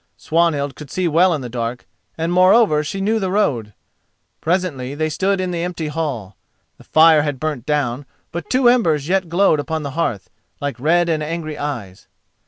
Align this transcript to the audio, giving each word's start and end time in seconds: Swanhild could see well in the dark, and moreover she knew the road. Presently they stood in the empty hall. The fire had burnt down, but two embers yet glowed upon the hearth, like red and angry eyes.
Swanhild 0.17 0.75
could 0.75 0.89
see 0.89 1.07
well 1.07 1.31
in 1.31 1.41
the 1.41 1.47
dark, 1.47 1.85
and 2.17 2.33
moreover 2.33 2.83
she 2.83 2.99
knew 2.99 3.19
the 3.19 3.29
road. 3.29 3.71
Presently 4.41 4.95
they 4.95 5.09
stood 5.09 5.39
in 5.39 5.51
the 5.51 5.61
empty 5.61 5.89
hall. 5.89 6.35
The 6.79 6.83
fire 6.83 7.21
had 7.21 7.39
burnt 7.39 7.67
down, 7.67 8.07
but 8.31 8.49
two 8.49 8.67
embers 8.67 9.07
yet 9.07 9.29
glowed 9.29 9.59
upon 9.59 9.83
the 9.83 9.91
hearth, 9.91 10.31
like 10.59 10.79
red 10.79 11.07
and 11.07 11.21
angry 11.21 11.55
eyes. 11.55 12.07